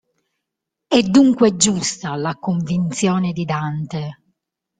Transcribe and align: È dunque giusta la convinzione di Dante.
È 0.87 0.99
dunque 1.03 1.57
giusta 1.57 2.15
la 2.15 2.33
convinzione 2.39 3.33
di 3.33 3.45
Dante. 3.45 4.09